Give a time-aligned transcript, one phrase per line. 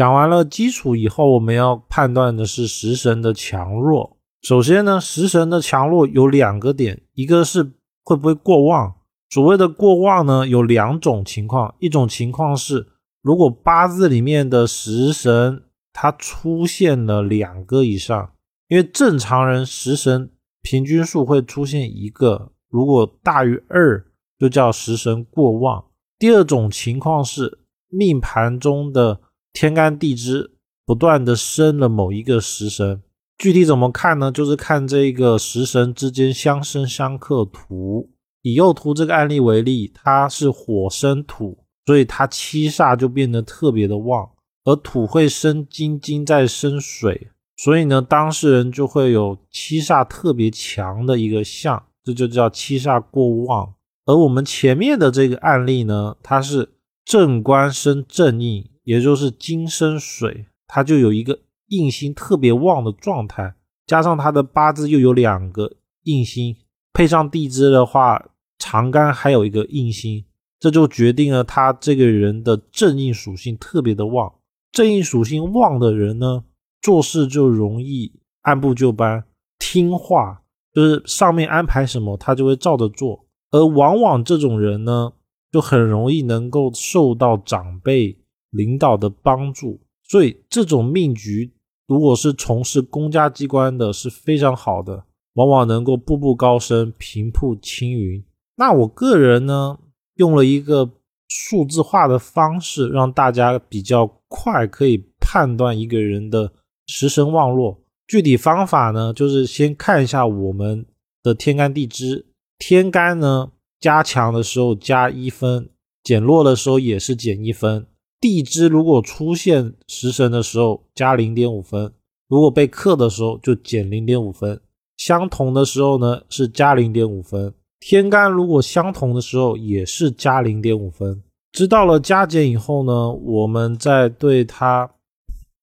[0.00, 4.16] 讲完了基础以后，我们要判断的是食神的强弱。
[4.40, 8.94] 首先呢，食神的强弱有两个点，一个是会不会过旺。
[9.28, 12.86] 所谓的过旺呢，有两种情况，一种情况是
[13.20, 18.32] 如果八字里面的食神它出现了两个以上，
[18.68, 20.30] 因为正常人食神
[20.62, 24.02] 平均数会出现一个，如果大于二，
[24.38, 25.84] 就叫食神过旺。
[26.18, 27.58] 第二种情况是
[27.90, 29.20] 命盘中的
[29.52, 30.52] 天干地支
[30.84, 33.02] 不断的生了某一个食神。
[33.38, 34.30] 具体怎么看呢？
[34.30, 38.10] 就是看这个食神之间相生相克图。
[38.42, 44.30] 以右图这个案例为例，它是火生土，所以它七煞就变得特别的旺。
[44.64, 53.74] 而土会生金，金再生水，所以呢，当事人就会有七煞特别强的一个相，这就叫七煞过旺。
[54.04, 56.74] 而我们前面的这个案例呢，它是
[57.04, 61.40] 正官生正印，也就是金生水，它就有一个。
[61.72, 63.54] 印星特别旺的状态，
[63.86, 66.56] 加上他的八字又有两个印星，
[66.92, 70.24] 配上地支的话，长干还有一个印星，
[70.58, 74.34] 这就决定了他这个人的正印属性特别的旺。
[74.72, 76.42] 正印属性旺的人呢，
[76.82, 78.12] 做事就容易
[78.42, 79.22] 按部就班、
[79.60, 80.42] 听话，
[80.74, 83.26] 就是上面安排什么他就会照着做。
[83.52, 85.12] 而往往这种人呢，
[85.52, 88.18] 就很容易能够受到长辈
[88.50, 91.52] 领导的帮助，所以这种命局。
[91.86, 98.24] 如果是从事公家机关的，是非常好的，往往能够步步高升、平步青云。
[98.56, 99.78] 那我个人呢，
[100.14, 100.88] 用了一个
[101.26, 106.52] 数字化的方式，让大家比较快可以判断一个人的
[106.86, 107.82] 食神旺弱。
[108.06, 110.86] 具体方法呢，就是先看一下我们
[111.22, 112.26] 的天干地支，
[112.58, 115.70] 天干呢加强的时候加一分，
[116.04, 117.86] 减弱的时候也是减一分。
[118.20, 121.90] 地支如果出现食神的时候加零点五分，
[122.28, 124.60] 如果被克的时候就减零点五分。
[124.98, 127.54] 相同的时候呢是加零点五分。
[127.78, 131.22] 天干如果相同的时候也是加零点五分。
[131.50, 134.90] 知道了加减以后呢，我们再对它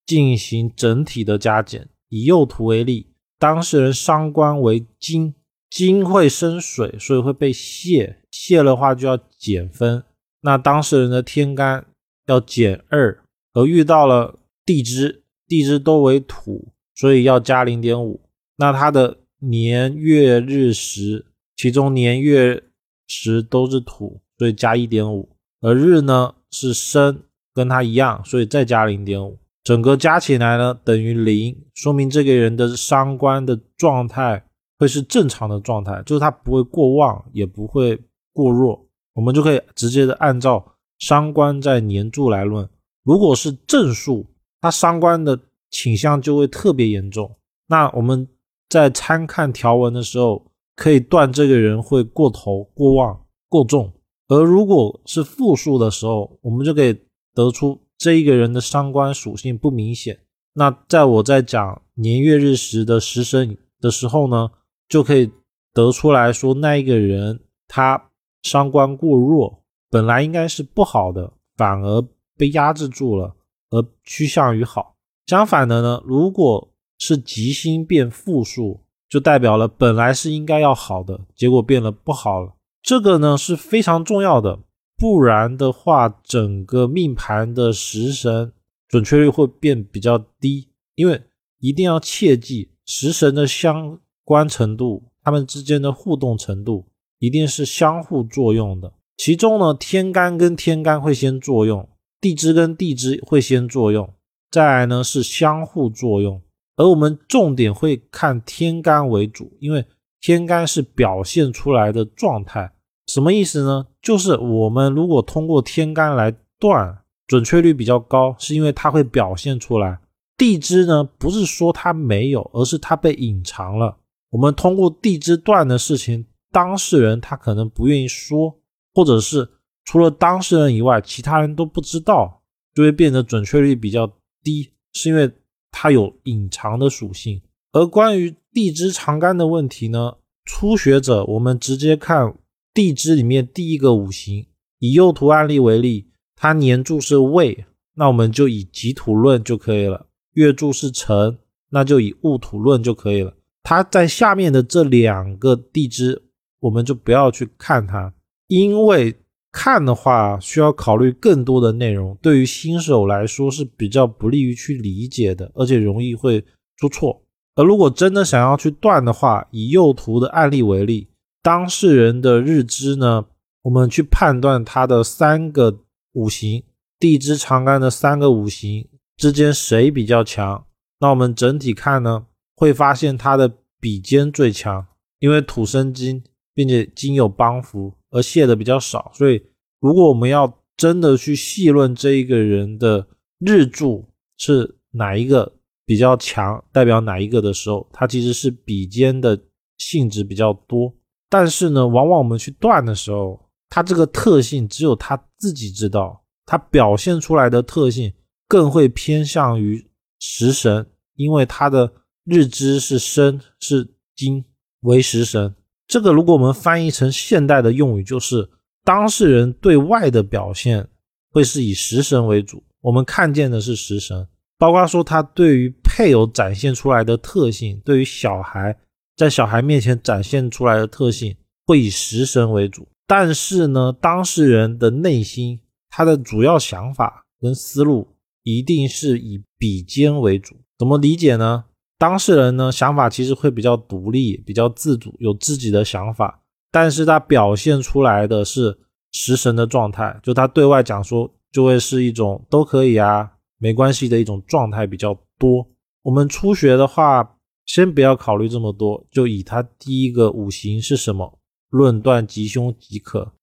[0.08, 1.88] 进行整体的加减。
[2.10, 5.36] 以右图为例，当事人伤官为金，
[5.70, 10.04] 金会生水，所以会被泄，泄的话就要减分。
[10.42, 11.86] 那当事人的天干。
[12.28, 13.20] 要减二，
[13.54, 18.22] 而遇到了地支，地支都为土，所以要加零点五。
[18.58, 22.64] 那它的年月日时，其中年月
[23.08, 25.30] 时都是土，所以加一点五。
[25.62, 27.24] 而日呢是生，
[27.54, 29.38] 跟它一样，所以再加零点五。
[29.64, 34.44] 整个加起来呢等于零，说明这个人的伤官的状态
[34.78, 38.00] 会是正常的状态，就是他不会过旺，也不会
[38.34, 38.86] 过弱。
[39.14, 40.74] 我们就可以直接的按照。
[41.00, 42.68] 伤官在年柱来论，
[43.04, 44.26] 如果是正数，
[44.62, 47.36] 它伤官的倾向就会特别严重。
[47.68, 48.28] 那我们
[48.70, 53.94] 在参看条文的时候，可以断这个人会过头、过旺、过重。
[54.28, 57.00] 而如果是负数的时候，我们就可以
[57.34, 60.20] 得出这一个人的伤官属性不明显。
[60.54, 64.50] 那在我在讲年月日时的时辰的时候呢，
[64.90, 65.32] 就可以
[65.74, 68.10] 得出来说那一个人他
[68.42, 69.64] 伤官过弱。
[69.90, 72.02] 本来应该是不好的，反而
[72.36, 73.36] 被压制住了，
[73.70, 74.96] 而趋向于好。
[75.26, 82.54] 相反的呢，如果是吉星变负数，就代表了本来是应该要好的，结果变得不好了。
[82.82, 84.60] 这个呢是非常重要的，
[84.98, 88.52] 不然的话，整个命盘的食神
[88.88, 90.70] 准确率会变比较低。
[90.96, 91.22] 因为
[91.60, 96.86] 一定要切记，食神的相关程度，它们之间的互动程度，
[97.20, 98.92] 一定是相互作用的。
[99.18, 101.90] 其中呢，天干跟天干会先作用，
[102.22, 104.14] 地支跟地支会先作用，
[104.52, 106.40] 再来呢是相互作用。
[106.76, 109.84] 而我们重点会看天干为主，因为
[110.22, 112.72] 天干是表现出来的状态。
[113.08, 113.88] 什么意思呢？
[114.02, 119.98] 就是我们如果通过天干来断，准确率比较高，是因为它会表现出来。
[120.38, 123.98] 地支呢，不是说它没有，而是它被隐藏了。
[124.30, 128.60] 我们通过地支断的事情，当事人他可能不愿意说。
[128.98, 129.48] 或者是
[129.86, 132.42] 除了当事人以外，其他人都不知道，
[132.74, 134.12] 就会变得准确率比较
[134.44, 135.32] 低，是因为
[135.70, 137.40] 它有隐藏的属性。
[137.74, 140.16] 而关于地支长干的问题呢，
[140.46, 142.34] 初学者我们直接看
[142.74, 144.48] 地支里面第一个五行，
[144.80, 151.38] 以右图案例为例，它年柱是未，那我们就以己土论就可以了；月柱是辰，
[151.70, 153.36] 那就以戊土论就可以了。
[153.62, 156.24] 它在下面的这两个地支，
[156.62, 158.12] 我们就不要去看它。
[158.48, 159.16] 因为
[159.52, 166.44] 看的话，需要考虑更多的内容，对于新手来说是比较不利于去理解的，而且容易会
[166.78, 167.24] 出错。
[167.56, 171.08] 而如果真的想要去断的话，以右图的案例为例，
[171.42, 173.26] 当事人的日支呢，
[173.64, 175.80] 我们去判断他的三个
[176.14, 176.64] 五行，
[177.00, 180.66] 地支长干的三个五行之间谁比较强？
[181.00, 184.86] 那我们整体看呢，会发现他的比肩最强，
[185.20, 186.24] 因为土生金，
[186.54, 187.94] 并且金有帮扶。
[188.12, 189.44] 而泄的比较少，所以
[189.80, 193.08] 如果我们要真的去细论这一个人的
[193.40, 194.06] 日柱
[194.38, 199.40] 是哪一个比较强，代表哪一个的时候，它其实是比肩的
[199.78, 200.94] 性质比较多。
[201.30, 208.14] 但是呢，往往我们去断的时候，它这个特性只有他自己知道，它表现出来的特性
[208.48, 209.90] 更会偏向于
[210.20, 211.92] 食神，因为它的
[212.24, 214.46] 日支是申是金
[214.82, 215.54] 为食神。
[215.88, 218.50] 这个如果我们翻译成现代的用语，就是
[218.84, 220.88] 当事人对外的表现
[221.32, 228.78] 会是以食神为主，我们看见的是食神，包括说他对于配偶展现出来的特性，对于小孩
[229.16, 231.36] 在小孩面前展现出来的特性
[231.66, 238.08] 会以食神为主，但是呢，当事人的内心他的主要想法跟思路
[238.44, 241.64] 一定是以比肩为主，怎么理解呢？
[241.98, 246.42] 当事人呢，想法其实会比较独立、比较自主，有自己的想法，
[246.72, 248.78] 但是他表现出来的是
[249.12, 255.68] 食神的状态，就他对外讲说，就会是一种都可以啊，没关系的一种状态比较多。
[256.04, 257.36] 我们初学的话，
[257.66, 261.40] 先不要考虑这么多，就以他第一个五行是什么
[261.70, 263.34] 论断吉凶即可。